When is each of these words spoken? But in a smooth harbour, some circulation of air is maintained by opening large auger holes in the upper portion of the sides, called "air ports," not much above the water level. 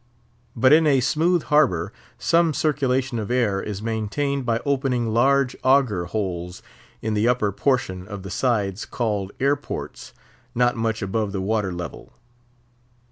But 0.55 0.73
in 0.73 0.87
a 0.87 0.99
smooth 0.99 1.43
harbour, 1.43 1.93
some 2.17 2.55
circulation 2.55 3.19
of 3.19 3.29
air 3.29 3.61
is 3.61 3.83
maintained 3.83 4.47
by 4.47 4.59
opening 4.65 5.13
large 5.13 5.55
auger 5.63 6.05
holes 6.05 6.63
in 7.03 7.13
the 7.13 7.27
upper 7.27 7.51
portion 7.51 8.07
of 8.07 8.23
the 8.23 8.31
sides, 8.31 8.83
called 8.83 9.31
"air 9.39 9.55
ports," 9.55 10.13
not 10.55 10.75
much 10.75 11.03
above 11.03 11.33
the 11.33 11.39
water 11.41 11.71
level. 11.71 12.13